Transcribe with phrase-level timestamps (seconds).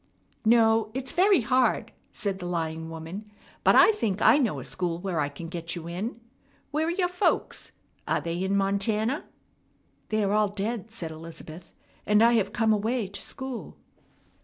[0.45, 3.29] "No, it's very hard," said the lying woman;
[3.63, 6.19] "but I think I know a school where I can get you in.
[6.71, 7.71] Where are your folks?
[8.07, 9.25] Are they in Montana?"
[10.09, 11.75] "They are all dead," said Elizabeth,
[12.07, 13.77] "and I have come away to school."